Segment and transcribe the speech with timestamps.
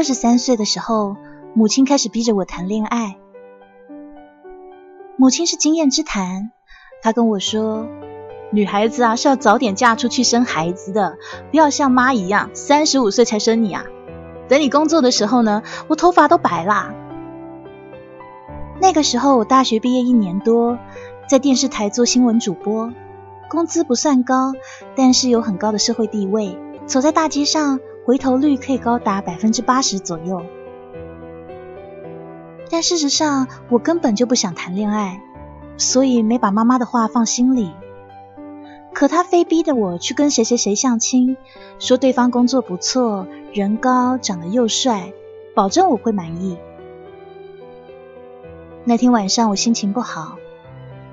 [0.00, 1.18] 二十三岁的时候，
[1.52, 3.18] 母亲开始逼着我谈恋爱。
[5.18, 6.52] 母亲是经验之谈，
[7.02, 7.86] 她跟我说
[8.50, 11.18] ：“女孩子啊是要早点嫁出去生孩子的，
[11.50, 13.84] 不要像妈一样三十五岁才生你啊。
[14.48, 16.94] 等你工作的时候呢，我头发都白啦。”
[18.80, 20.78] 那个时候我大学毕业一年多，
[21.28, 22.90] 在电视台做新闻主播，
[23.50, 24.54] 工资不算高，
[24.96, 26.58] 但是有很高的社会地位。
[26.86, 27.78] 走在大街上，
[28.10, 30.42] 回头率可以高达百分之八十左右。
[32.68, 35.20] 但事实上，我根本就不想谈恋爱，
[35.76, 37.70] 所以没把妈妈的话放心里。
[38.92, 41.36] 可她非逼着我去跟谁谁谁相亲，
[41.78, 45.12] 说对方工作不错，人高，长得又帅，
[45.54, 46.58] 保证我会满意。
[48.82, 50.34] 那天晚上我心情不好，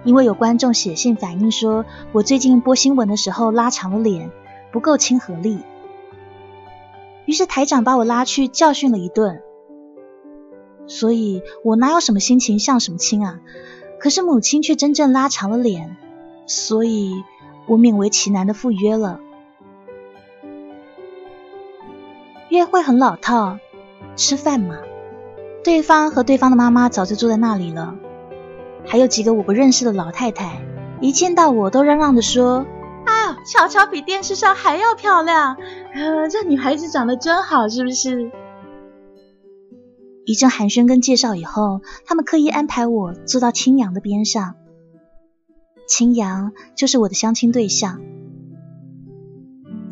[0.04, 4.32] 因为有观众写信反映说我最近播新闻的时候拉长了脸。
[4.70, 5.60] 不够亲和力，
[7.28, 9.44] 于是台长把我拉去教训了一顿。
[10.88, 13.42] 所以我哪有什么心情相什么亲啊？
[14.00, 15.98] 可是母亲却真正拉长了脸，
[16.46, 17.24] 所以
[17.68, 19.20] 我勉为其难的赴约了。
[22.48, 23.60] 约会很老套，
[24.16, 24.78] 吃饭嘛。
[25.64, 27.96] 对方和对方的妈妈早就坐在那里了，
[28.86, 30.62] 还有几个我不认识的老太太，
[31.02, 32.66] 一见到我都嚷嚷的说。
[33.48, 35.56] 巧巧比电视上还要漂亮，
[35.94, 38.30] 呃，这女孩子长得真好，是不是？
[40.26, 44.56] 一阵寒暄跟介绍以后，他们刻意安排我坐到青阳的边上。
[45.88, 48.02] 青阳就是我的相亲对象，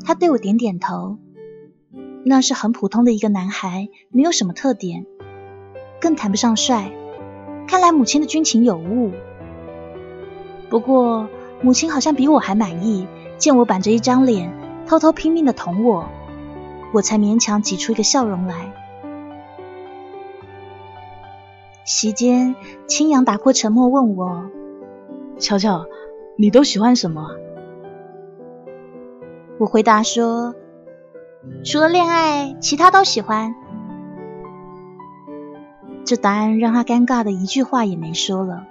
[0.03, 1.17] 他对我点点头。
[2.25, 5.05] 那是很普通的一个男孩，没有什么特点，
[6.01, 6.91] 更谈不上帅。
[7.67, 9.13] 看来母亲的军情有误。
[10.69, 11.29] 不过
[11.61, 13.07] 母亲好像比我还满意。
[13.37, 14.53] 见我板着一张脸，
[14.87, 16.05] 偷偷拼命的捅我，
[16.93, 18.71] 我才勉强挤出一个笑容来。
[21.83, 22.55] 席间，
[22.87, 24.49] 青阳打破沉默问我
[25.37, 25.85] ：“巧巧，
[26.37, 27.29] 你都喜欢什么？”
[29.59, 30.55] 我回答说
[31.63, 33.53] ：“除了恋爱，其他都喜欢。”
[36.05, 38.65] 这答案让他尴尬的一句话也没说了。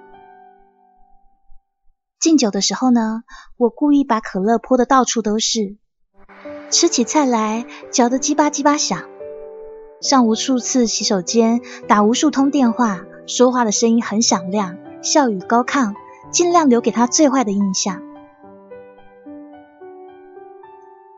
[2.25, 3.23] 敬酒的时候呢，
[3.59, 5.77] 我故意把可乐泼的到处都是，
[6.71, 9.03] 吃起菜来嚼得叽巴叽巴响，
[10.01, 15.93] 上无数次洗手间，打无数通电话，说话的声音很响亮，笑语高亢，
[16.31, 18.01] 尽量留给他最坏的印象。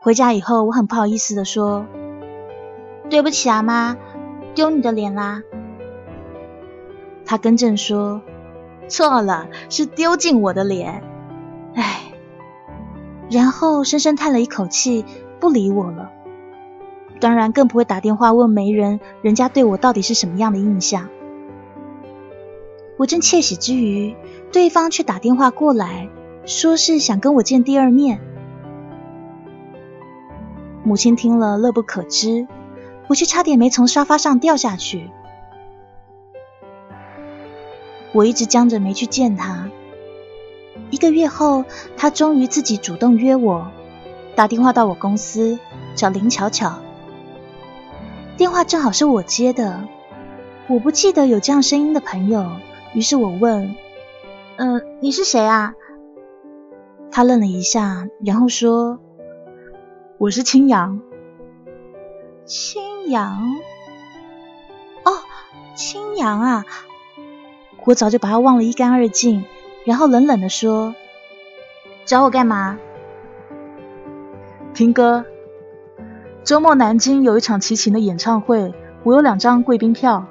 [0.01, 1.85] 回家以后，我很不好意思的说
[3.09, 3.95] ：“对不起啊，妈，
[4.55, 5.41] 丢你的脸啦。”
[7.25, 8.21] 他更正说。
[8.87, 11.03] 错了，是丢进我的脸，
[11.75, 12.11] 唉，
[13.29, 15.05] 然后深深叹了一口气，
[15.39, 16.11] 不理我了。
[17.19, 21.09] 当然，更不会打电话问媒人，人家对我到底是什么样的印象。
[22.97, 24.15] 我正窃喜之余，
[24.51, 26.09] 对方却打电话过来，
[26.45, 28.19] 说是想跟我见第二面。
[30.83, 32.47] 母亲听了乐不可支，
[33.07, 35.09] 我却差点没从沙发上掉下去。
[38.13, 39.69] 我一直僵着没去见他。
[40.89, 41.65] 一个月后，
[41.97, 43.67] 他终于自己主动约我，
[44.35, 45.59] 打电话到我公司
[45.95, 46.79] 找林巧巧。
[48.37, 49.81] 电话正好是我接的，
[50.67, 52.45] 我不记得有这样声音的朋友，
[52.93, 53.75] 于是我问
[54.57, 55.73] ：“嗯，你是谁啊？”
[57.11, 58.99] 他愣了一下，然后说
[60.19, 61.01] ：“我是青阳。”
[62.45, 63.41] 青阳？
[65.03, 65.11] 哦，
[65.75, 66.65] 青阳啊。
[67.87, 69.45] 我早就把他忘了一干二净，
[69.85, 70.93] 然后冷冷的说
[72.03, 72.77] ：“找我干嘛？
[74.73, 75.23] 听歌。
[76.43, 80.25] 周末南京有一场齐秦的演唱会，我有两张贵宾票。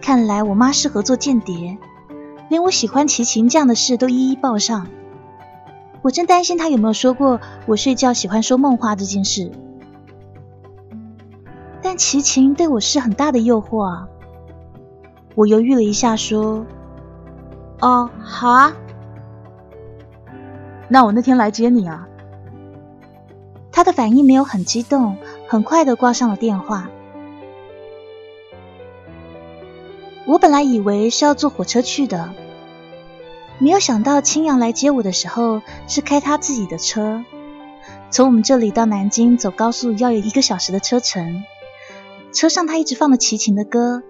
[0.00, 1.78] 看来我妈适合做间谍，
[2.48, 4.86] 连我喜欢齐秦这样的事都一一报上。
[6.02, 9.50] 我真担心她有没有说过我睡觉喜欢说梦话这件事。
[11.82, 14.08] 但齐秦对我是很大的诱惑啊。”
[15.38, 16.66] 我犹豫了一下，说
[17.80, 18.72] ：“哦，好啊，
[20.88, 22.08] 那我那天来接你啊。”
[23.70, 26.90] 他的反应没有很激动，很快的挂上了电话。
[30.26, 32.30] 我本来以为是要坐火车去的，
[33.58, 37.24] 没有想到青阳来接我的时候是开他自己的车。
[38.10, 41.44] 从我们这里到南京走高速要有一个小时的车程，
[42.32, 44.02] 车上他一直放着齐秦的歌。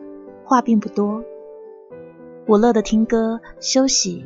[0.49, 1.23] 话并不多，
[2.47, 4.25] 我乐得听歌休息。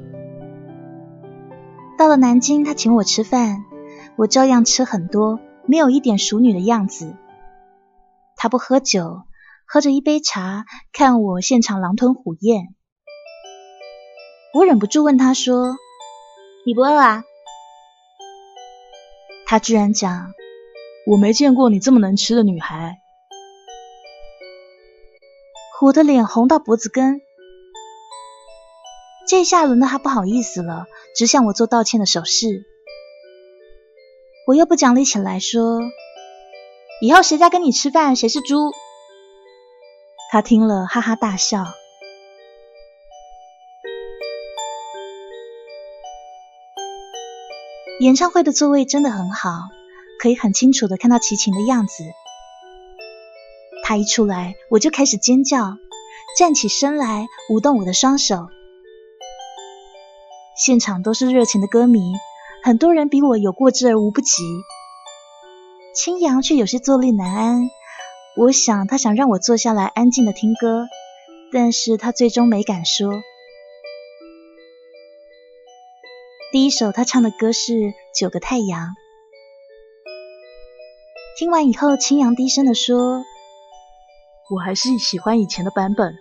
[1.98, 3.64] 到了南京，他请我吃饭，
[4.14, 7.16] 我照样吃很多，没有一点淑女的样子。
[8.36, 9.24] 他不喝酒，
[9.66, 12.76] 喝着一杯茶，看我现场狼吞虎咽。
[14.54, 15.74] 我忍不住问他说
[16.64, 17.24] ：“你不饿啊？”
[19.44, 20.32] 他居然讲
[21.04, 23.00] ：“我没见过你这么能吃的女孩。”
[25.84, 27.22] 我的脸红到脖子根。
[29.28, 30.86] 这下轮到他不好意思了，
[31.16, 32.64] 只向我做道歉的手势。
[34.46, 35.80] 我又不讲理起来，说
[37.02, 38.70] ：“以后谁再跟你吃饭，谁是猪。”
[40.30, 41.66] 他听了哈哈大笑。
[47.98, 49.50] 演唱会的座位真的很好，
[50.20, 52.04] 可以很清楚的看到齐秦的样子。
[53.92, 55.76] 他一出来，我就开始尖叫，
[56.38, 58.48] 站起身来，舞动我的双手。
[60.56, 62.00] 现场都是热情的歌迷，
[62.62, 64.42] 很多人比我有过之而无不及。
[65.94, 67.68] 青阳却有些坐立难安，
[68.38, 70.86] 我想他想让我坐下来安静的听歌，
[71.52, 73.20] 但是他最终没敢说。
[76.50, 77.72] 第一首他唱的歌是
[78.18, 78.88] 《九个太阳》，
[81.38, 83.22] 听完以后，青阳低声的说。
[84.52, 86.14] 我还是喜欢以前的版本。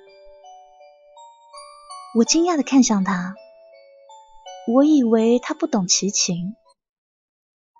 [2.15, 3.35] 我惊讶的看向他，
[4.73, 6.55] 我以为他不懂齐秦，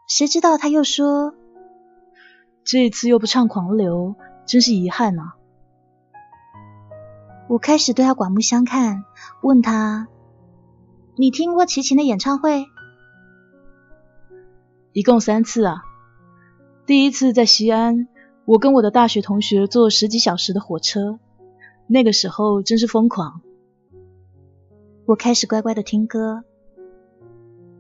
[0.10, 1.34] 谁知道他又说
[2.66, 4.16] ：“这一次又不唱《狂流》，
[4.46, 5.36] 真是遗憾啊。”
[7.48, 9.06] 我开始对他刮目相看，
[9.42, 10.10] 问他
[11.16, 12.66] ：“你听过齐秦的演唱会？”
[14.92, 15.82] 一共三次啊，
[16.86, 18.10] 第一次在西安。
[18.52, 21.20] 我跟我的大学同学坐十几小时的火车，
[21.88, 23.40] 那个时候真是疯狂。
[25.06, 26.44] 我开始乖乖的听歌。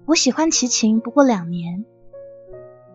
[0.06, 1.84] 我喜欢齐秦不过两年，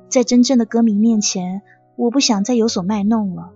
[0.09, 1.61] 在真正的歌迷面前，
[1.97, 3.53] 我不想再有所卖弄了。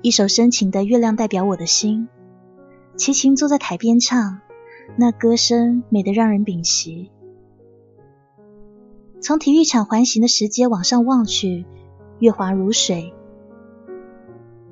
[0.00, 2.08] 一首深情的《月亮代表我的心》，
[2.96, 4.42] 齐秦坐在台边唱，
[4.96, 7.10] 那歌声美得让人屏息。
[9.20, 11.66] 从体育场环形的石阶往上望去，
[12.20, 13.12] 月华如水。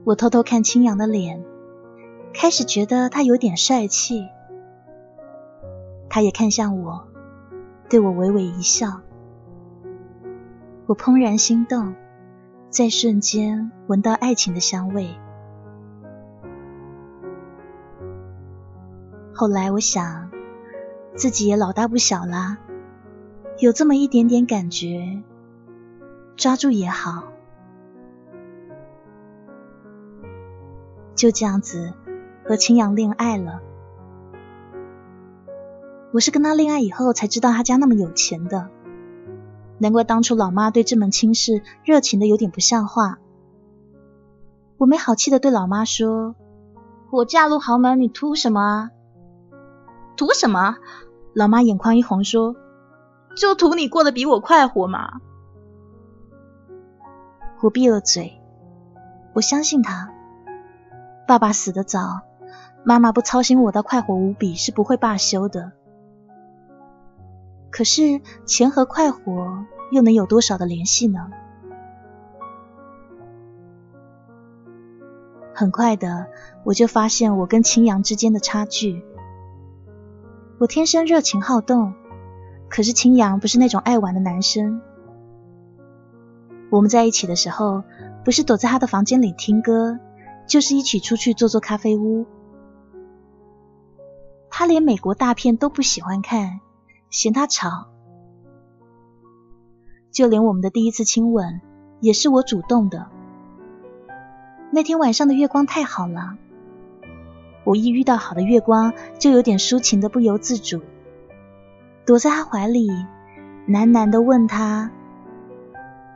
[0.04, 1.44] 我偷偷看青扬的脸，
[2.32, 4.28] 开始觉得他有点帅气。
[6.08, 7.08] 他也看向我，
[7.88, 9.00] 对我微微一笑。
[10.86, 11.94] 我怦然心动，
[12.70, 15.10] 在瞬间闻到爱情的香味。
[19.34, 20.30] 后来我想，
[21.16, 22.58] 自己也老大不小啦。
[23.58, 25.22] 有这么一点点感觉，
[26.36, 27.24] 抓住也好。
[31.14, 31.94] 就这样子
[32.44, 33.62] 和青阳恋爱了。
[36.12, 38.68] 我是跟他恋爱以后才知道他家那么有钱的，
[39.78, 43.18] 难怪当初老妈对这门亲事热情的有点不像话。
[44.76, 46.34] 我没好气的对老妈说
[47.10, 48.90] ：“我嫁入豪门，你图什么啊？
[50.14, 50.76] 图什么？”
[51.32, 52.54] 老妈眼眶一红说。
[53.36, 55.20] 就图你过得比我快活嘛！
[57.60, 58.40] 我闭了嘴。
[59.34, 60.10] 我相信他。
[61.28, 62.22] 爸爸死得早，
[62.82, 65.72] 妈妈不操心我到快活无比是不会罢休的。
[67.70, 71.28] 可是钱和快活又能有多少的联系呢？
[75.52, 76.28] 很快的，
[76.64, 79.04] 我就发现我跟青阳之间的差距。
[80.58, 81.92] 我天生热情好动。
[82.76, 84.82] 可是青阳不是那种爱玩的男生。
[86.68, 87.84] 我们在一起的时候，
[88.22, 89.98] 不是躲在他的房间里听歌，
[90.46, 92.26] 就是一起出去坐坐咖啡屋。
[94.50, 96.60] 他连美国大片都不喜欢看，
[97.08, 97.86] 嫌他吵。
[100.10, 101.62] 就连我们的第一次亲吻，
[102.00, 103.06] 也是我主动的。
[104.70, 106.36] 那天晚上的月光太好了，
[107.64, 110.82] 我一遇到好的月光，就有点抒情的不由自主。
[112.06, 112.88] 躲在他怀里，
[113.68, 114.92] 喃喃的问他：“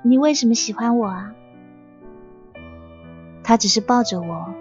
[0.05, 1.33] 你为什么喜欢我啊？”
[3.43, 4.55] 他只是抱着我，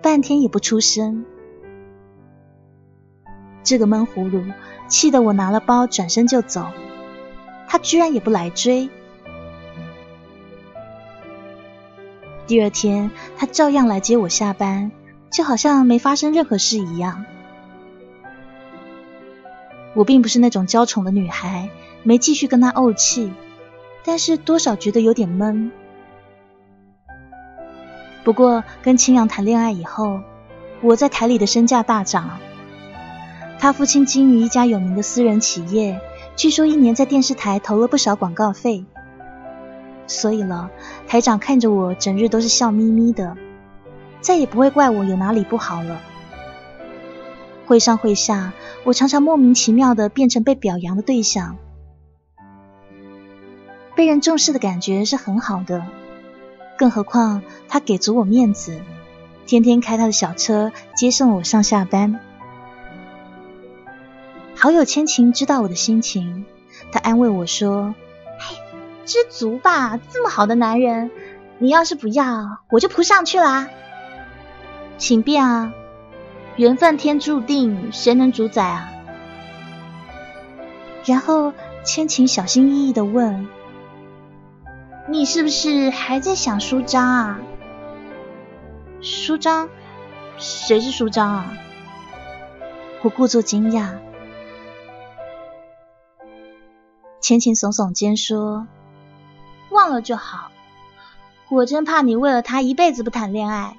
[0.00, 1.24] 半天也不出声。
[3.64, 4.44] 这个闷葫芦
[4.86, 6.66] 气得我拿了包转身就走，
[7.66, 8.88] 他居然也不来追。
[12.46, 14.92] 第二天，他照样来接我下班，
[15.32, 17.24] 就好像没发生任何事一样。
[19.94, 21.68] 我并不是那种娇宠的女孩，
[22.02, 23.32] 没继续跟他怄气，
[24.04, 25.70] 但是多少觉得有点闷。
[28.24, 30.20] 不过跟青阳谈恋爱以后，
[30.80, 32.38] 我在台里的身价大涨。
[33.58, 36.00] 他父亲经营一家有名的私人企业，
[36.34, 38.84] 据说一年在电视台投了不少广告费。
[40.06, 40.70] 所以了，
[41.06, 43.36] 台长看着我整日都是笑眯眯的，
[44.20, 46.00] 再也不会怪我有哪里不好了。
[47.72, 48.52] 会上会下，
[48.84, 51.56] 我常常莫名其妙的变成被表扬的对象，
[53.96, 55.82] 被人重视的感觉是很好的。
[56.76, 58.78] 更何况他给足我面子，
[59.46, 62.20] 天天开他的小车接送我上下班。
[64.54, 66.44] 好友千晴知道我的心情，
[66.92, 67.94] 他安慰我说
[68.38, 68.54] ：“嘿，
[69.06, 71.10] 知足吧，这么好的男人，
[71.58, 73.70] 你要是不要，我就扑上去啦。
[74.98, 75.72] 请便啊，
[76.56, 78.92] 缘分天注定，谁能主宰啊？”
[81.04, 81.52] 然后
[81.84, 83.48] 千晴小心翼翼的问
[85.08, 87.40] ：“你是不是还在想舒张啊？”
[89.00, 89.68] 舒张？
[90.38, 91.52] 谁是舒张啊？
[93.02, 93.98] 我故作惊讶。
[97.20, 98.66] 千晴耸耸肩说
[99.70, 100.50] ：“忘了就好，
[101.48, 103.76] 我真怕你为了他一辈子不谈恋爱。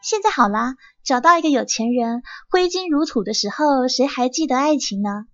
[0.00, 5.26] 现在好啦，找到一个有钱人，挥金如土的时候，谁还记得爱情呢？”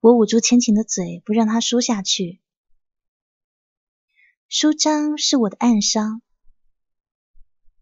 [0.00, 2.40] 我捂住千晴的嘴，不让她说下去。
[4.48, 6.22] 舒张是我的暗伤，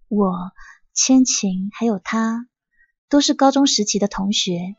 [0.08, 0.32] 我、
[0.92, 2.48] 千晴还有他，
[3.08, 4.74] 都是高中时期的同学。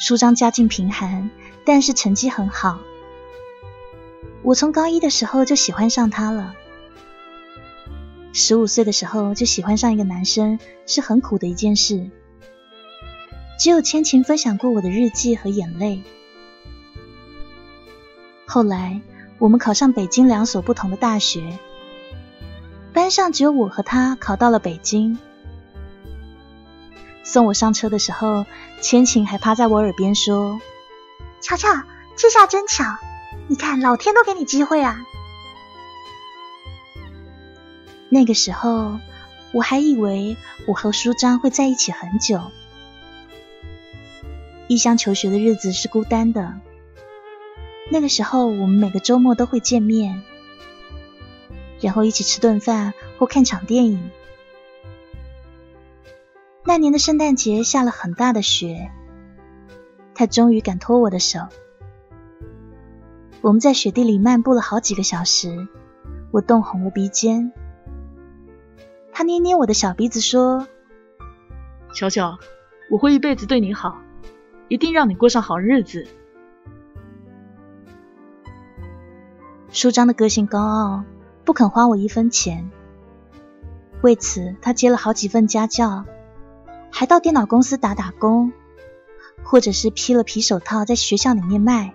[0.00, 1.30] 舒张家境贫寒，
[1.64, 2.80] 但是成绩很好。
[4.42, 6.54] 我从高一的时候就喜欢上他了。
[8.32, 12.10] 十五岁的时候就喜欢上一个男生，是很苦的一件事。
[13.58, 16.02] 只有千晴分享过我的日记和眼泪。
[18.46, 19.00] 后来
[19.38, 21.58] 我们考上北京两所不同的大学，
[22.92, 25.18] 班上只有我和他考到了北京。
[27.24, 28.46] 送我上车的时候，
[28.80, 30.60] 千晴还趴在我耳边说
[31.42, 31.68] ：“乔乔，
[32.16, 32.84] 这下真巧，
[33.48, 35.00] 你看老天都给你机会啊！”
[38.10, 38.98] 那个时候
[39.52, 40.36] 我还以为
[40.66, 42.40] 我和舒张会在一起很久。
[44.66, 46.54] 异乡求学的日子是孤单的，
[47.90, 50.22] 那个时候我们每个周末都会见面，
[51.80, 54.10] 然后一起吃顿饭或看场电影。
[56.64, 58.90] 那年的圣诞节下了很大的雪，
[60.14, 61.40] 他终于敢拖我的手。
[63.40, 65.66] 我们在雪地里漫步了好几个小时，
[66.30, 67.52] 我冻红了鼻尖。
[69.18, 70.68] 他捏捏我的小鼻子说
[71.92, 72.38] ：“小小，
[72.88, 73.98] 我会一辈子对你好，
[74.68, 76.06] 一定让你过上好日子。”
[79.70, 81.02] 舒张的个性高傲，
[81.44, 82.70] 不肯花我一分钱，
[84.02, 86.04] 为此他接了好几份家教。
[86.92, 88.52] 还到电脑公司打打工，
[89.42, 91.92] 或者是披了皮手套在学校里面卖。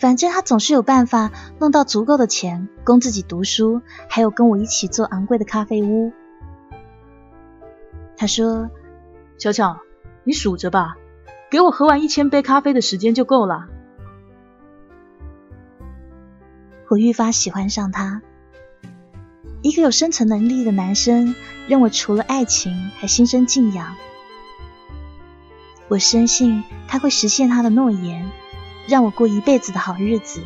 [0.00, 6.10] 反正他总是有办法弄到足够的钱供自己读书，还有跟我一起做昂贵的咖啡屋。
[8.16, 8.70] 他说
[9.36, 9.76] ：“巧巧，
[10.24, 10.96] 你数着吧，
[11.50, 13.66] 给我喝完一千杯咖啡的时间就够了。”
[16.88, 18.22] 我愈发喜欢上他。
[19.60, 21.34] 一个有生存能力的男生，
[21.68, 23.94] 让我除了爱情还心生敬仰。
[25.88, 28.30] 我深信他会实现他的诺言，
[28.90, 30.42] 让我过一辈子的好日子。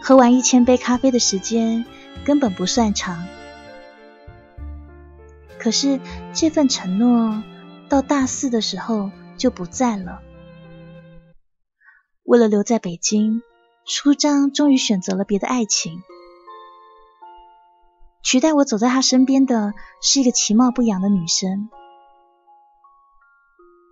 [0.00, 1.84] 喝完一千杯咖啡的时间
[2.24, 3.26] 根本不算长，
[5.58, 5.98] 可是
[6.32, 7.42] 这份承诺
[7.88, 10.20] 到大四的时候就不在了。
[12.22, 13.42] 为了留在北京。
[13.86, 16.02] 舒张终于选择了别的爱情，
[18.22, 21.68] 取代我走在他身边的是一个其貌不扬的女生。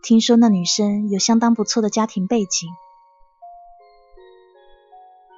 [0.03, 2.69] 听说那女生有相当不错的家庭背景，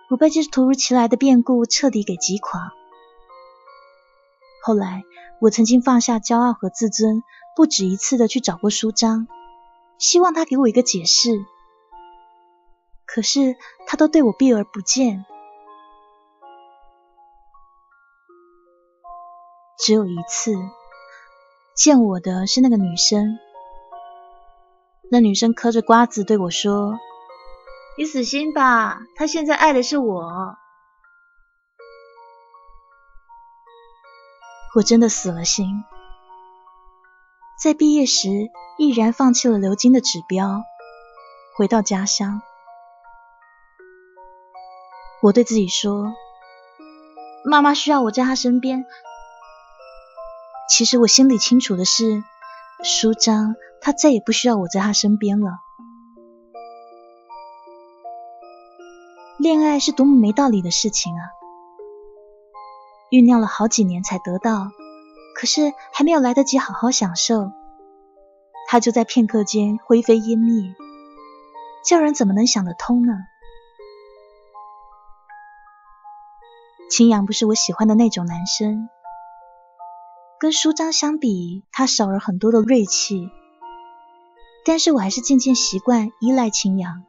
[0.08, 2.72] 我被这突如其来的变故彻底给击垮。
[4.62, 5.02] 后来，
[5.42, 7.22] 我曾经放下骄傲和自尊，
[7.54, 9.28] 不止一次的去找过舒张，
[9.98, 11.44] 希望他给我一个解释。
[13.04, 13.56] 可是
[13.86, 15.26] 他都对我避而不见，
[19.78, 20.54] 只有一次
[21.76, 23.38] 见我的是那个女生，
[25.14, 26.98] 那女生嗑着瓜子对我说
[27.96, 30.56] ：“你死心吧，他现在爱的是我。”
[34.74, 35.84] 我真的死了心，
[37.62, 38.28] 在毕业时
[38.76, 40.64] 毅然放弃了鎏金的指标，
[41.56, 42.42] 回到家乡。
[45.22, 46.12] 我对自己说
[47.48, 48.84] ：“妈妈需要我在她身边。”
[50.68, 52.24] 其实我心里清楚的是，
[52.84, 55.52] 舒张，他再也不需要我在他身边了。
[59.38, 61.22] 恋爱是多么没道理的事情啊！
[63.10, 64.70] 酝酿了好几年才得到，
[65.34, 67.50] 可是还没有来得及好好享受，
[68.68, 70.74] 他就在片刻间灰飞烟灭，
[71.84, 73.14] 叫人怎么能想得通呢？
[76.90, 78.90] 青阳不是我喜欢的那种男生。
[80.40, 83.30] 跟舒张相比，他少了很多的锐气，
[84.64, 87.04] 但是我还是渐渐习惯依赖秦阳，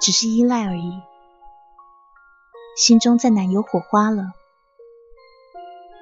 [0.00, 0.92] 只是依赖而已，
[2.76, 4.32] 心中再难有火花了。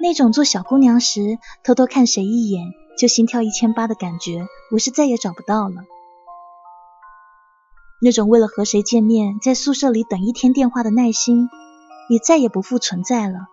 [0.01, 2.67] 那种做小姑娘时偷偷看谁一眼
[2.99, 5.85] 就心跳一千八的感觉，我是再也找不到了。
[8.03, 11.49] 那种为了和谁见面在宿舍里等一天电话的耐心，
[12.11, 13.49] 也再也不复存在了。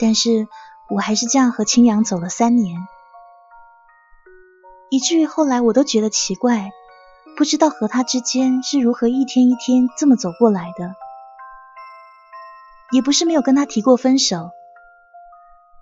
[0.00, 0.48] 但是
[0.88, 2.80] 我还是这样和青阳走了三年，
[4.90, 6.70] 以至于后来我都觉得奇怪，
[7.36, 10.94] 不知道和他之间是如何一天一天这么走过来的。
[12.92, 14.50] 也不是没有跟他提过分手，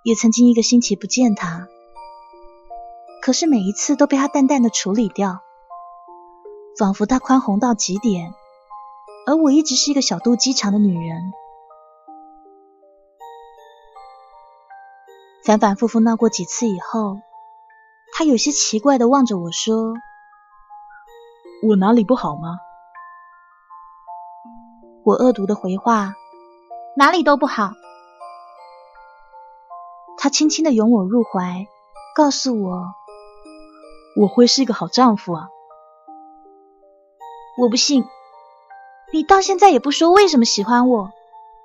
[0.03, 1.67] 也曾经一个星期不见他，
[3.21, 5.41] 可是每一次都被他淡淡的处理掉，
[6.77, 8.33] 仿佛他宽宏到极点，
[9.25, 11.31] 而我一直是一个小肚鸡肠的女人。
[15.49, 17.21] 反反复复闹过几次以后，
[18.13, 19.95] 他有些奇怪的望着我说
[21.67, 22.59] ：“我哪里不好吗？”
[25.03, 26.13] 我恶毒的回话
[26.95, 27.71] ：“哪里都不好。”
[30.19, 31.65] 他轻轻的拥我入怀，
[32.15, 32.93] 告诉我
[34.21, 35.47] ：“我会是一个好丈夫啊。”
[37.57, 38.05] 我不信，
[39.11, 41.09] 你到现在也不说为什么喜欢我，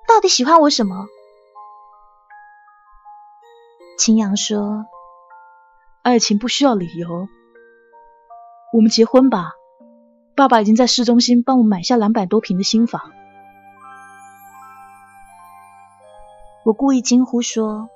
[0.09, 1.05] 到底喜欢我什么？
[4.05, 4.85] 秦阳说
[6.05, 7.27] ：“爱情不需要理由，
[8.75, 9.53] 我们结婚吧。
[10.37, 13.01] 爸爸已经在市中心帮我买下两百多平的新房。”
[16.67, 17.89] 我故意惊呼说：“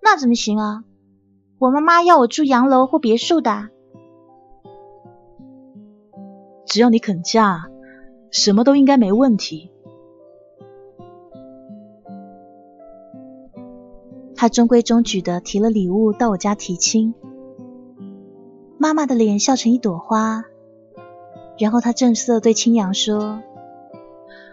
[0.00, 0.84] 那怎么行啊？
[1.58, 3.70] 我妈妈要我住洋楼或别墅的。
[6.68, 7.64] 只要你肯嫁，
[8.30, 9.72] 什么都应该没问题。”
[14.36, 17.14] 他中规中矩的提了礼物到我家提亲，
[18.76, 20.44] 妈妈的脸笑成一朵花，
[21.58, 23.40] 然后他正色对青阳说：“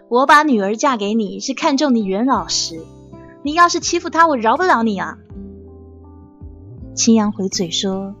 [0.08, 2.80] 我把女儿嫁给你是看中你袁老师，
[3.42, 5.18] 你要是欺负她，我饶不了你啊！”
[6.96, 8.14] 青阳回嘴说：“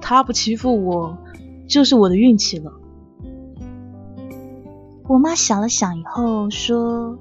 [0.00, 1.18] 他不欺负我，
[1.66, 2.72] 就是我的运气了。”
[5.08, 7.18] 我妈想了想以后说：“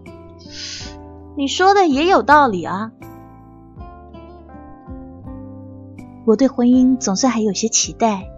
[1.35, 2.91] 你说的也有道理啊。”
[6.29, 8.29] 我对婚姻总算还有些期待，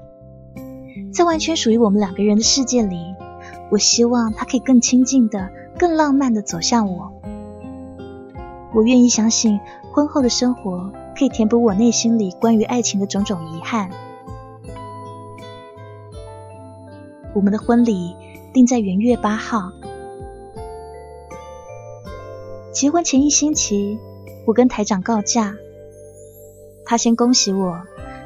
[1.11, 3.15] 在完全属于我们两个人的世界里，
[3.69, 7.11] 我希望他可以更亲近的、更浪漫的走向我。
[8.73, 9.59] 我愿意相信，
[9.91, 13.89] 婚后的生活可以填补我内心里关于爱情的种种遗憾。
[17.33, 18.15] 我们的婚礼
[18.53, 19.73] 定在元月八号。
[22.71, 23.99] 结婚前一星期，
[24.45, 25.53] 我跟台长告假。
[26.91, 27.83] 他先恭喜我，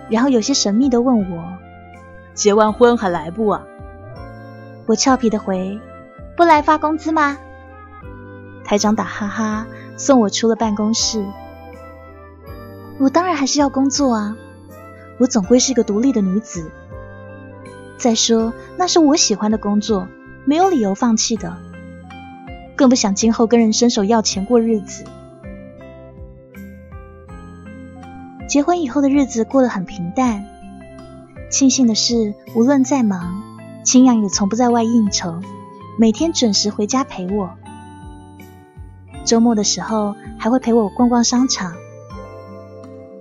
[0.10, 1.54] 然后有些神秘的问我
[2.34, 3.62] ：“结完婚还来不啊？”
[4.90, 5.80] 我俏皮的回
[6.36, 7.38] ：“不来发工资吗？”
[8.66, 11.24] 台长打哈哈，送我出了办公室。
[12.98, 14.36] 我当然还是要工作啊，
[15.20, 16.72] 我总归是个独立的女子。
[18.00, 20.08] 再说，那是我喜欢的工作，
[20.44, 21.56] 没有理由放弃的，
[22.76, 25.04] 更不想今后跟人伸手要钱过日子。
[28.48, 30.46] 结婚以后的日子过得很平淡。
[31.50, 33.42] 庆幸的是，无论再忙，
[33.84, 35.42] 清扬也从不在外应酬，
[35.98, 37.52] 每天准时回家陪我。
[39.24, 41.74] 周末的时候，还会陪我逛逛商场。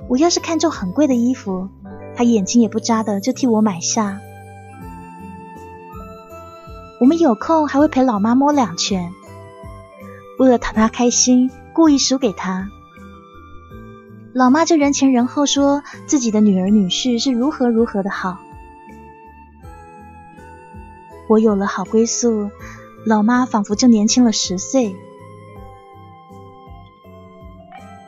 [0.09, 1.69] 我要是看中很贵的衣服，
[2.15, 4.21] 他眼睛也不眨的就替我买下。
[7.01, 9.13] 我们有空还会陪老妈摸两拳，
[10.39, 12.69] 为了讨她开心，故意输给她。
[14.35, 18.39] 老妈就人前人后说自己的女儿女婿是如何如何的好。
[21.29, 22.51] 我有了好归宿，
[23.07, 24.97] 老妈仿佛就年轻了十岁。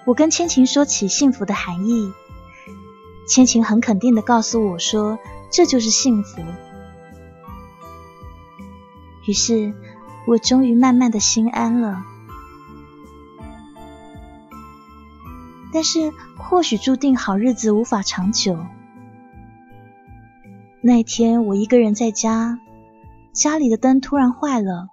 [0.04, 2.12] 我跟千晴说起幸福的含义，
[3.28, 5.20] 千晴很肯定的告诉我说
[5.52, 6.42] 这就是幸福。
[9.28, 9.72] 于是
[10.26, 12.02] 我终于慢慢的心安了。
[15.72, 18.56] 但是或许注定好日子无法长久。
[20.80, 22.60] 那天我一个人在家，
[23.32, 24.88] 家里的灯突然坏了，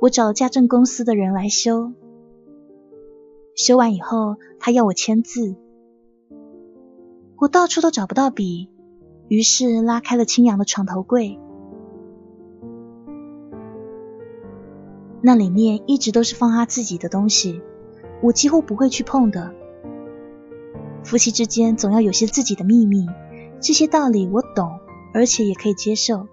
[0.00, 1.92] 我找了家政公司的人来修。
[3.54, 5.56] 修完以后，他要我签字，
[7.38, 8.70] 我到处都找不到笔，
[9.28, 11.38] 于是拉开了青阳的床头柜，
[15.20, 17.62] 那里面一直都是放他自己的东西，
[18.22, 19.54] 我几乎不会去碰的。
[21.04, 23.06] 夫妻之间总要有些自己的秘密。
[23.58, 24.80] 这些道理我懂，
[25.14, 26.28] 而且也可以接受。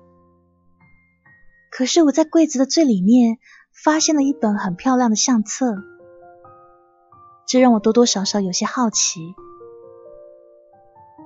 [1.71, 3.37] 可是我在柜子的最里面
[3.71, 5.77] 发现了一本很漂亮的相册，
[7.47, 9.35] 这让我多多少少有些好奇。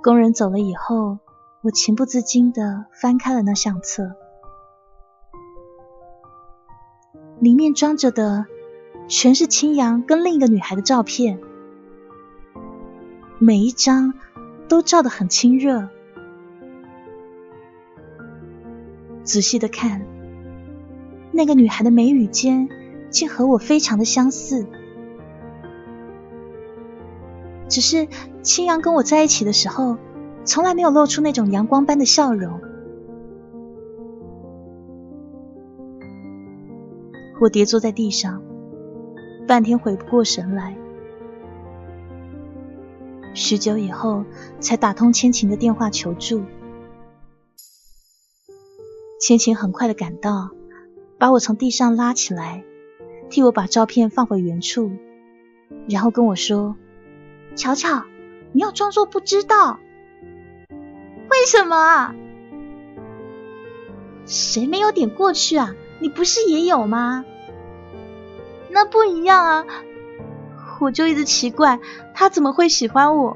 [0.03, 1.17] 工人走了以后，
[1.63, 4.11] 我情不自禁的翻开了那相册，
[7.39, 8.45] 里面装着的
[9.07, 11.39] 全是青阳跟另一个女孩的照片，
[13.39, 14.13] 每一张。
[14.69, 15.87] 都照得很亲热。
[19.23, 20.05] 仔细的看，
[21.31, 22.67] 那个女孩的眉宇间
[23.09, 24.67] 竟和我非常的相似。
[27.69, 28.09] 只是
[28.41, 29.97] 青阳跟我在一起的时候，
[30.43, 32.59] 从来没有露出那种阳光般的笑容。
[37.39, 38.41] 我跌坐在地上，
[39.47, 40.77] 半天回不过神来。
[43.33, 44.25] 许久以后，
[44.59, 46.43] 才打通千晴的电话求助。
[49.21, 50.49] 千晴很快的赶到，
[51.17, 52.65] 把我从地上拉起来，
[53.29, 54.91] 替我把照片放回原处，
[55.87, 56.75] 然后跟我说
[57.55, 58.03] ：“巧巧，
[58.51, 59.79] 你要装作不知道。
[60.69, 62.15] 为什么啊？
[64.25, 65.73] 谁没有点过去啊？
[65.99, 67.23] 你不是也有吗？
[68.69, 69.65] 那不一样啊。”
[70.79, 71.79] 我就一直奇怪，
[72.13, 73.35] 他怎么会喜欢我？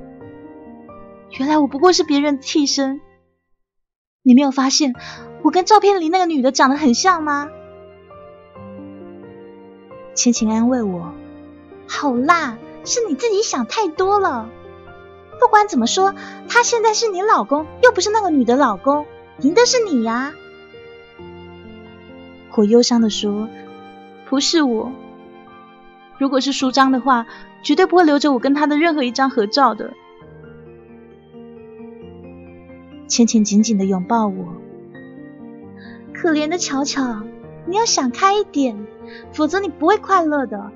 [1.39, 3.01] 原来我不过是别人的替身。
[4.21, 4.93] 你没有发现
[5.41, 7.49] 我跟照片里那个女的长得很像吗？
[10.13, 11.13] 千晴安慰我
[11.89, 14.47] ：“好啦，是你自己想太多了。
[15.39, 16.13] 不管怎么说，
[16.47, 19.07] 他现在是你老公，又不是那个女的老公，
[19.39, 20.33] 赢的是你呀。”
[22.53, 23.49] 我忧伤的说
[24.29, 24.91] ：“不是我。”
[26.21, 27.25] 如果是舒张的话，
[27.63, 29.91] 绝对不会留着我跟他的任何一张合照的。
[33.07, 34.53] 倩倩紧紧的拥抱我，
[36.13, 37.23] 可怜的巧巧，
[37.65, 38.85] 你要想开一点，
[39.33, 40.71] 否则你不会快乐的。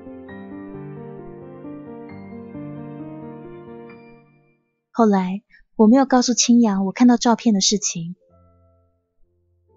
[4.90, 5.42] 后来
[5.76, 8.16] 我没有告诉青阳我看到照片的事情。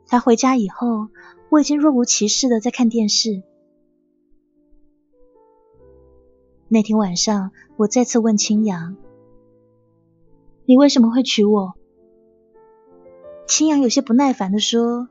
[0.08, 1.10] 他回家以后，
[1.52, 3.44] 我已经若无其事的在看电视。
[6.72, 8.96] 那天晚上，我再次问青阳
[10.66, 11.74] ：“你为什么会娶我？”
[13.48, 15.10] 青阳有些不耐烦的说：“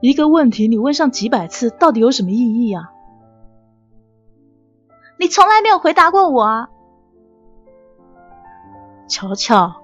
[0.00, 2.90] 一个问题你问上几百次，到底有什么意义啊？
[5.18, 6.70] 你从来没有回答过我啊！”
[9.06, 9.82] 乔乔，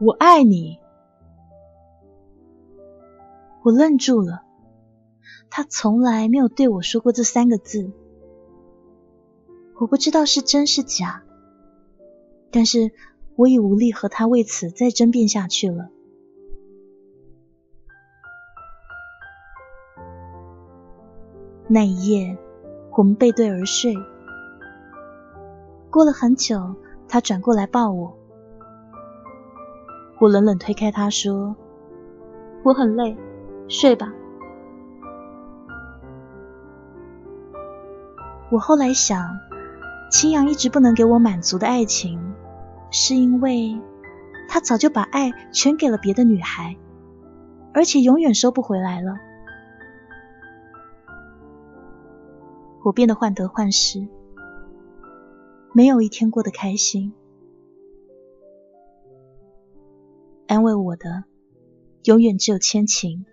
[0.00, 0.78] 我爱你。
[3.62, 4.42] 我愣住了，
[5.48, 7.90] 他从来没有对我说过这三个字。
[9.80, 11.22] 我不知道是真是假，
[12.50, 12.92] 但是
[13.34, 15.88] 我已无力和他为此再争辩下去了。
[21.66, 22.36] 那一夜，
[22.90, 23.94] 我们背对而睡。
[25.88, 26.76] 过了很久，
[27.08, 28.18] 他转过来抱我，
[30.20, 31.56] 我冷冷推开他说
[32.64, 33.16] ：“我很累，
[33.66, 34.12] 睡吧。”
[38.52, 39.40] 我后来想。
[40.10, 42.34] 青阳一直不能给我满足的爱情，
[42.90, 43.80] 是因为
[44.48, 46.76] 他早就把爱全给了别的女孩，
[47.72, 49.14] 而且永远收不回来了。
[52.82, 54.08] 我变得患得患失，
[55.72, 57.12] 没有一天过得开心。
[60.48, 61.24] 安慰我的，
[62.04, 63.24] 永远只有千晴。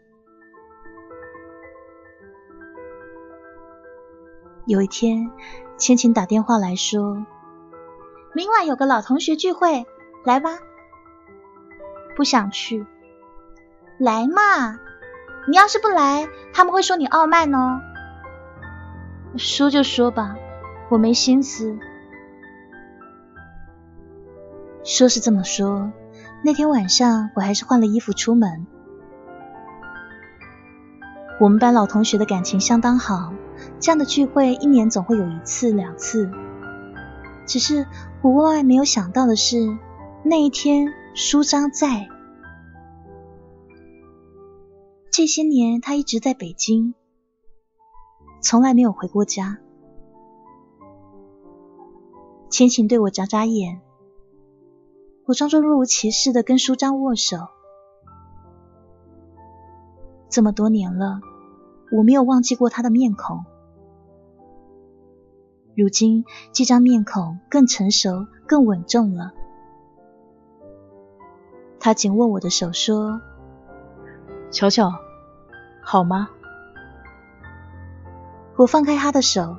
[4.68, 5.32] 有一天。
[5.78, 7.24] 千晴打电话来说，
[8.34, 9.86] 明晚有个老同学聚会，
[10.26, 10.58] 来吧。
[12.16, 12.86] 不想去，
[14.00, 14.80] 来嘛。
[15.48, 17.80] 你要是不来，他们会说你傲慢哦。
[19.38, 20.36] 说就说吧，
[20.90, 21.78] 我没心思。
[24.84, 25.92] 说是这么说，
[26.44, 28.66] 那天晚上我还是换了衣服出门。
[31.40, 33.32] 我们班老同学的感情相当好。
[33.80, 36.30] 这样的聚会一年总会有一次两次，
[37.46, 37.86] 只是
[38.22, 39.78] 我万万没有想到的是，
[40.24, 42.10] 那一天舒张在。
[45.12, 46.96] 这些年他一直在北京，
[48.42, 49.60] 从来没有回过家。
[52.50, 53.82] 千晴对我眨眨眼，
[55.26, 57.38] 我装作若无其事的跟舒张握手。
[60.30, 61.22] 这么多年了，
[61.92, 63.46] 我没有忘记过他的面孔。
[65.78, 69.32] 如今这张面孔更成熟、更稳重了。
[71.80, 73.22] 他紧握我的手说
[74.50, 74.92] ：“巧巧，
[75.84, 76.30] 好吗？”
[78.58, 79.56] 我放开他的手，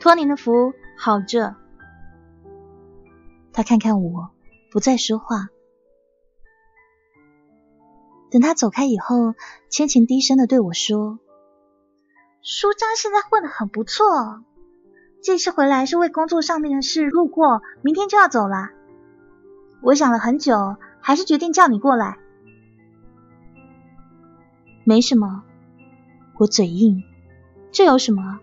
[0.00, 1.54] 托您的福，好着。
[3.52, 4.30] 他看看我，
[4.72, 5.48] 不再说话。
[8.30, 9.34] 等他走开以后，
[9.68, 11.18] 千晴低声的对我说
[12.40, 14.42] ：“舒张现在混得很不错。”
[15.22, 18.70] 这次回来是为工作上面的事路过，明天就要走了。
[19.82, 22.18] 我想了很久，还是决定叫你过来。
[24.84, 25.44] 没什么，
[26.38, 27.04] 我嘴硬，
[27.70, 28.40] 这有什么？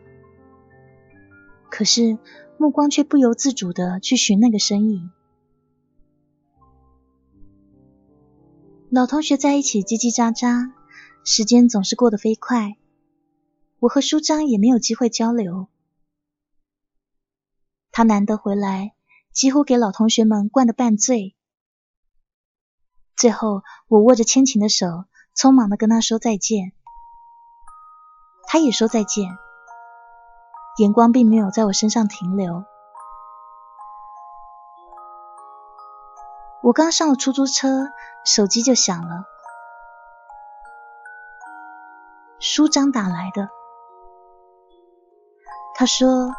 [1.69, 2.17] 可是
[2.57, 5.11] 目光却不由自主的去寻那个身影。
[8.89, 10.71] 老同学在一起叽叽喳喳，
[11.25, 12.77] 时间总是过得飞快，
[13.79, 15.67] 我和舒张也没有机会交流。
[17.97, 18.93] 他难得回来，
[19.33, 21.35] 几乎给老同学们灌得半醉。
[23.15, 25.05] 最后，我握着千晴的手，
[25.35, 26.73] 匆忙的跟他说再见。
[28.45, 29.35] 他也说再见，
[30.77, 32.65] 眼光并没有在我身上停留。
[36.61, 37.87] 我刚上了出租车，
[38.23, 39.25] 手机就响了，
[42.39, 43.49] 舒张打来的。
[45.73, 46.35] 他说：“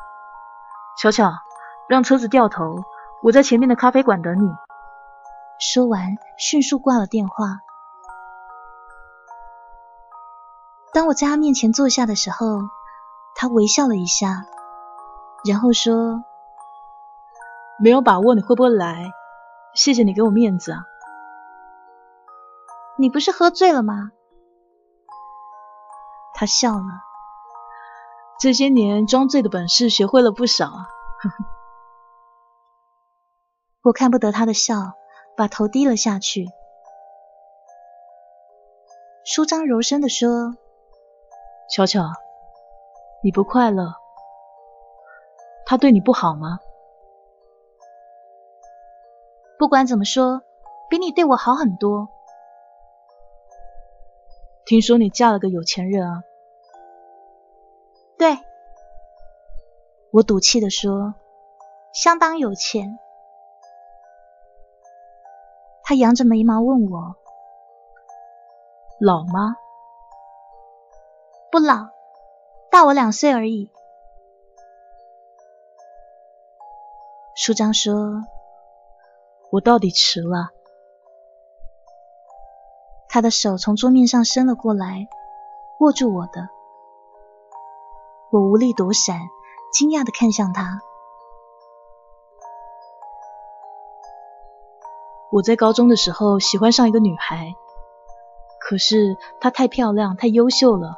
[1.03, 1.33] 巧巧。”
[1.89, 2.85] 让车子掉头，
[3.23, 4.51] 我在前面的咖啡馆等你。
[5.59, 7.61] 说完，迅速挂了电话。
[10.93, 12.61] 当我在他面前坐下的时候，
[13.35, 14.45] 他微笑了一下，
[15.45, 16.23] 然后说
[17.83, 19.13] ：“没有把握你会不会来，
[19.75, 20.85] 谢谢你给我面子啊。”
[22.99, 24.11] 你不是喝醉了吗？
[26.35, 27.03] 他笑了。
[28.41, 30.87] 这些年装醉的本事学会了不少啊，
[31.23, 31.45] 呵呵。
[33.83, 34.75] 我看不得他的笑，
[35.37, 36.47] 把头低了下去。
[39.25, 40.57] 舒张柔声的说
[41.71, 42.03] ：“巧巧，
[43.23, 43.95] 你不快乐？
[45.65, 46.59] 他对你不好吗？
[49.59, 50.43] 不管怎么说，
[50.91, 52.09] 比你对我好很多。
[54.67, 56.25] 听说你嫁了个有钱人啊？
[58.19, 58.39] 对，
[60.11, 61.15] 我赌气的说，
[61.93, 62.99] 相当有钱。”
[65.89, 67.17] 他扬着眉毛问我
[69.01, 69.57] ：“老吗
[71.51, 71.89] ？”“不老，
[72.71, 73.71] 大我两岁而已。”
[77.35, 78.23] 舒张说
[79.51, 80.51] ：“我到底迟了。”
[83.09, 85.09] 他的手从桌面上伸了过来，
[85.81, 86.51] 握住我的。
[88.31, 89.19] 我无力躲闪，
[89.73, 90.83] 惊讶的看向他。
[95.31, 97.55] 我在高中的时候喜欢上一个女孩，
[98.61, 100.97] 可是她太漂亮、太优秀了，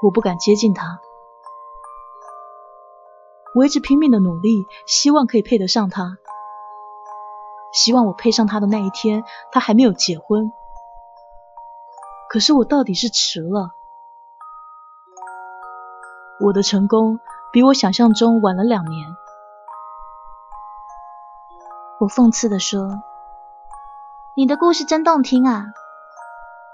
[0.00, 1.00] 我不敢接近她。
[3.56, 6.16] 我一直拼命的努力，希望可以配得上她，
[7.72, 10.52] 希望我配上她的那一天，她还没有结婚。
[12.28, 13.72] 可是我到底是迟了，
[16.40, 17.18] 我的成功
[17.52, 19.16] 比我想象中晚了两年。
[22.00, 23.02] 我讽刺的说
[24.36, 25.66] ：“你的故事真动听啊，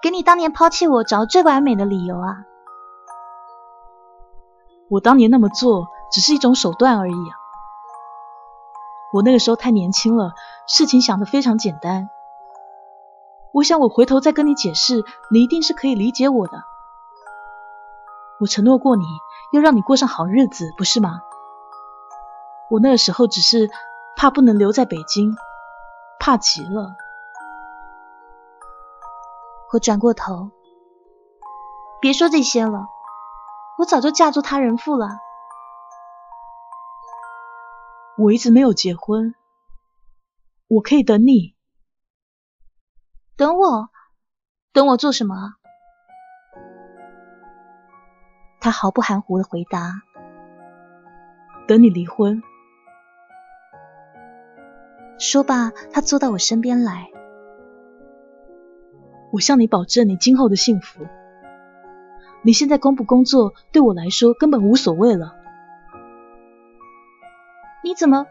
[0.03, 2.39] 给你当年抛弃我找最完美的理由啊！
[4.89, 7.15] 我当年那么做只是一种手段而已！
[9.13, 10.33] 我那个时候太年轻了，
[10.67, 12.09] 事情想得非常简单。
[13.53, 16.65] 我想我回头再跟你解释，你一定是可以理解我的。
[18.41, 19.05] 我承诺过你
[19.53, 21.21] 要让你过上好日子，不是吗？
[22.71, 23.71] 我那个时候只是……”
[24.17, 25.35] 怕不能留在北京，
[26.19, 26.95] 怕极了。
[29.73, 30.51] 我转过头，
[32.01, 32.87] 别说这些了，
[33.79, 35.09] 我早就嫁作他人妇了。
[38.19, 39.35] 我一直没有结婚，
[40.69, 41.55] 我可以等你。
[43.37, 43.89] 等我？
[44.73, 45.55] 等我做什么？
[48.61, 50.03] 他毫不含糊的回答：
[51.67, 52.43] 等你离婚。
[55.21, 57.11] 说罢，他坐到我身边来。
[59.31, 61.07] 我向你保证，你今后的幸福。
[62.43, 65.37] 你现在工不工作，对我来说根本无所谓了。
[67.85, 68.27] 你怎么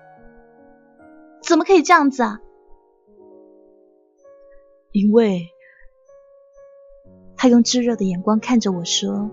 [1.43, 2.39] 怎么可以这样子啊？
[4.91, 5.47] 因为，
[7.37, 9.29] 他用炙热的眼光看着我说：“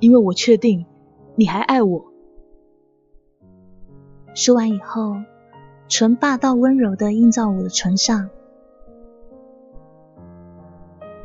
[0.00, 0.84] 因为我确定
[1.34, 2.12] 你还爱我。”
[4.36, 5.16] 说完以后，
[5.88, 8.28] 唇霸道温柔的印在我的唇上。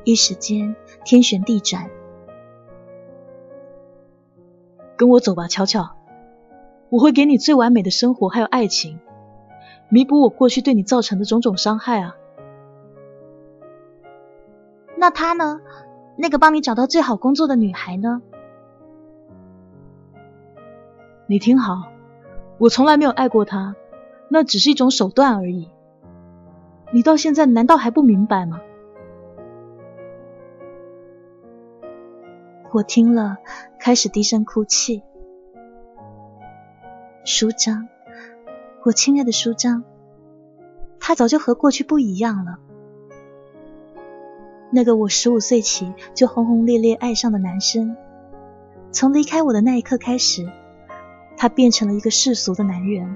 [0.06, 1.89] 一时间天旋地转，
[4.95, 5.97] 跟我走吧，巧巧，
[6.89, 8.99] 我会给你最完美的生活，还有爱情，
[9.89, 12.15] 弥补我过去对你造成的种种伤害啊。
[14.95, 15.60] 那他呢？
[16.15, 18.21] 那个帮你找到最好工作的女孩呢？
[21.28, 21.91] 你听好，
[22.60, 23.76] 我从来没有爱过她，
[24.34, 25.69] 那只是一种手段而已。
[26.91, 28.60] 你到现在难道还不明白吗？
[32.72, 33.38] 我听了，
[33.80, 35.04] 开始低声哭泣。
[37.24, 37.88] 舒张，
[38.84, 39.84] 我亲爱的舒张，
[41.00, 42.58] 他早就和过去不一样了。
[44.72, 47.96] 那个我十五岁起就轰轰烈烈爱上的男生，
[48.91, 50.52] 从离开我的那一刻开始，
[51.38, 53.15] 他变成了一个世俗的男人，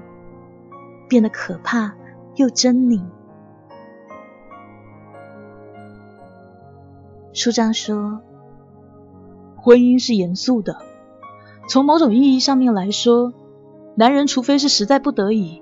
[1.07, 1.95] 变得可怕
[2.35, 3.01] 又狰狞。
[7.33, 8.21] 舒张说。
[9.59, 10.77] 婚姻是严肃的，
[11.67, 13.33] 从某种意义上面来说，
[13.95, 15.61] 男人除非是实在不得已，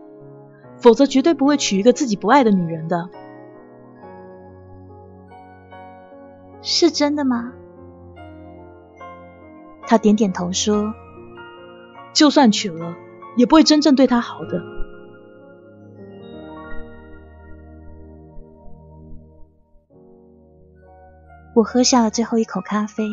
[0.77, 3.09] 否则绝对不会娶一个自己不爱的女人的。
[6.61, 7.53] 是真的吗？
[9.87, 10.93] 他点点头说
[12.13, 12.95] ：“就算娶了，
[13.37, 14.61] 也不会真正对她好的。”
[21.55, 23.09] 我喝下了最后一口咖啡。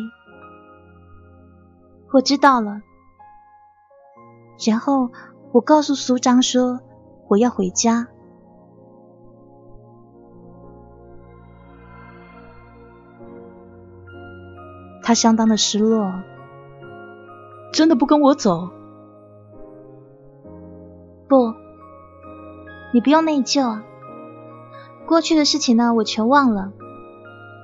[2.11, 2.81] 我知道了，
[4.67, 5.09] 然后
[5.53, 6.81] 我告诉苏张说
[7.29, 8.07] 我要回家。
[15.01, 16.11] 他相当的失落，
[17.71, 18.69] 真的不跟我走？
[21.29, 21.53] 不，
[22.93, 23.83] 你不用内疚啊。
[25.05, 26.71] 过去的事情呢，我全忘了，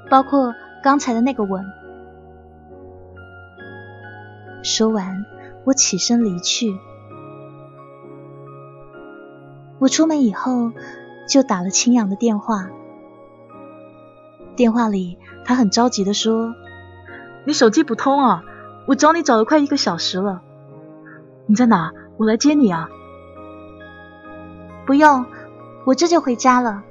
[0.10, 1.66] 包括刚才的那个吻。
[4.64, 5.26] 说完，
[5.66, 6.78] 我起身离去。
[9.80, 10.72] 我出门以后
[11.28, 12.70] 就打了青阳的电话。
[14.56, 16.54] 电话里，他很着急的说
[17.48, 18.44] ：“你手机不通啊！
[18.88, 20.42] 我找你找了快一个小时了。
[21.46, 21.94] 你在哪？
[22.18, 22.90] 我来接你啊！”
[24.86, 25.26] 不用，
[25.86, 26.84] 我这就回家了。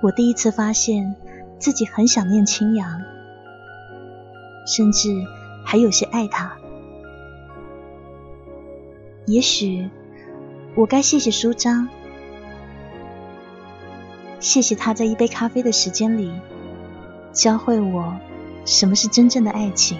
[0.00, 1.16] 我第一次发现
[1.58, 3.02] 自己很想念青阳。
[4.66, 5.08] 甚至
[5.64, 6.52] 还有些爱他。
[9.26, 9.88] 也许
[10.76, 11.88] 我该谢谢舒张，
[14.38, 16.30] 谢谢他在一杯咖啡的时间里
[17.32, 18.20] 教会我
[18.64, 19.98] 什么是真正的爱情。